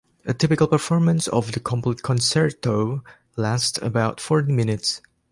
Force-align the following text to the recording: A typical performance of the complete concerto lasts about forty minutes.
A 0.25 0.33
typical 0.33 0.65
performance 0.67 1.27
of 1.27 1.51
the 1.51 1.59
complete 1.59 2.01
concerto 2.01 3.03
lasts 3.35 3.77
about 3.83 4.19
forty 4.19 4.51
minutes. 4.51 4.99